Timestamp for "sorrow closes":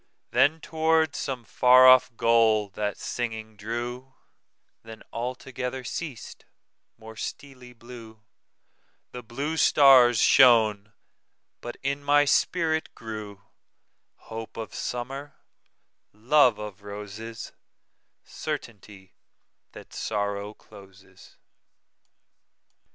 19.93-21.37